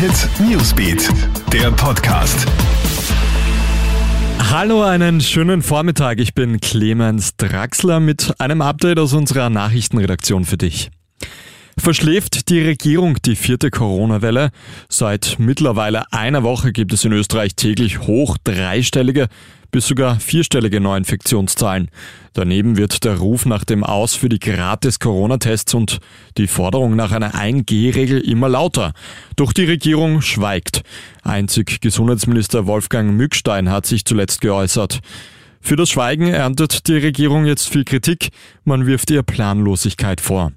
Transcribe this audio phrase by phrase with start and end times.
[0.00, 1.10] Hit Newsbeat,
[1.52, 2.46] der Podcast.
[4.50, 6.20] Hallo, einen schönen Vormittag.
[6.20, 10.90] Ich bin Clemens Draxler mit einem Update aus unserer Nachrichtenredaktion für dich.
[11.80, 14.50] Verschläft die Regierung die vierte Corona-Welle?
[14.90, 19.28] Seit mittlerweile einer Woche gibt es in Österreich täglich hoch dreistellige
[19.70, 21.90] bis sogar vierstellige Neuinfektionszahlen.
[22.34, 26.00] Daneben wird der Ruf nach dem Aus für die gratis Corona-Tests und
[26.36, 28.92] die Forderung nach einer 1G-Regel immer lauter.
[29.36, 30.82] Doch die Regierung schweigt.
[31.22, 35.00] Einzig Gesundheitsminister Wolfgang Mückstein hat sich zuletzt geäußert.
[35.62, 38.28] Für das Schweigen erntet die Regierung jetzt viel Kritik.
[38.64, 40.52] Man wirft ihr Planlosigkeit vor.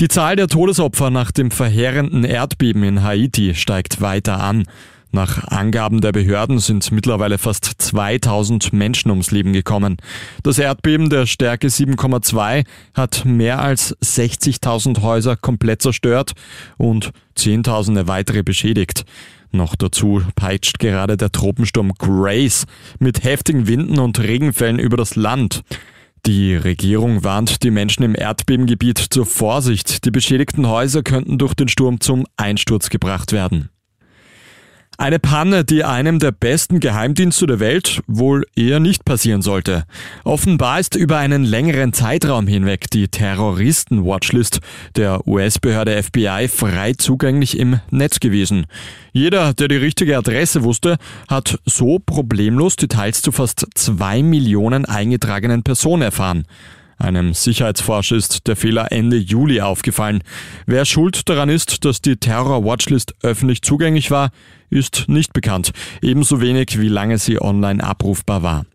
[0.00, 4.62] Die Zahl der Todesopfer nach dem verheerenden Erdbeben in Haiti steigt weiter an.
[5.10, 9.96] Nach Angaben der Behörden sind mittlerweile fast 2000 Menschen ums Leben gekommen.
[10.44, 16.34] Das Erdbeben der Stärke 7,2 hat mehr als 60.000 Häuser komplett zerstört
[16.76, 19.04] und Zehntausende weitere beschädigt.
[19.50, 22.66] Noch dazu peitscht gerade der Tropensturm Grace
[23.00, 25.64] mit heftigen Winden und Regenfällen über das Land.
[26.26, 30.04] Die Regierung warnt die Menschen im Erdbebengebiet zur Vorsicht.
[30.04, 33.70] Die beschädigten Häuser könnten durch den Sturm zum Einsturz gebracht werden.
[35.00, 39.84] Eine Panne, die einem der besten Geheimdienste der Welt wohl eher nicht passieren sollte.
[40.24, 44.58] Offenbar ist über einen längeren Zeitraum hinweg die Terroristen-Watchlist
[44.96, 48.66] der US-Behörde FBI frei zugänglich im Netz gewesen.
[49.12, 50.96] Jeder, der die richtige Adresse wusste,
[51.28, 56.44] hat so problemlos Details zu fast zwei Millionen eingetragenen Personen erfahren.
[56.98, 60.22] Einem Sicherheitsforscher ist der Fehler Ende Juli aufgefallen.
[60.66, 64.30] Wer schuld daran ist, dass die Terror-Watchlist öffentlich zugänglich war,
[64.68, 65.70] ist nicht bekannt.
[66.02, 68.66] Ebenso wenig, wie lange sie online abrufbar war.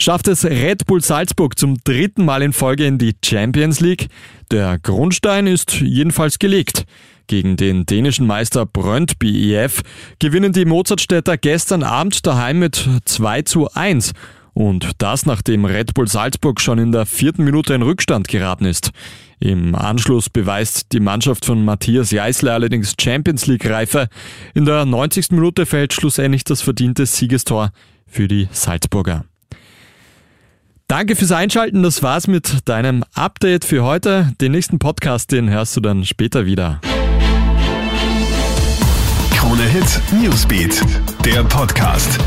[0.00, 4.08] Schafft es Red Bull Salzburg zum dritten Mal in Folge in die Champions League?
[4.50, 6.84] Der Grundstein ist jedenfalls gelegt.
[7.26, 9.82] Gegen den dänischen Meister Brøndby EF
[10.18, 14.12] gewinnen die Mozartstädter gestern Abend daheim mit 2 zu 1
[14.58, 18.90] und das nachdem Red Bull Salzburg schon in der vierten Minute in Rückstand geraten ist.
[19.38, 24.08] Im Anschluss beweist die Mannschaft von Matthias Jeißler allerdings Champions League-Reife.
[24.54, 25.30] In der 90.
[25.30, 27.70] Minute fällt schlussendlich das verdiente Siegestor
[28.08, 29.26] für die Salzburger.
[30.88, 34.32] Danke fürs Einschalten, das war's mit deinem Update für heute.
[34.40, 36.80] Den nächsten Podcast, den hörst du dann später wieder.
[39.30, 40.82] Krone Hit Newsbeat,
[41.24, 42.18] der Podcast.